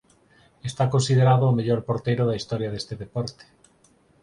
Está 0.69 0.83
considerado 0.93 1.43
o 1.47 1.55
mellor 1.57 1.81
porteiro 1.87 2.23
da 2.25 2.39
historia 2.39 2.71
deste 2.71 2.93
deporte. 3.03 3.43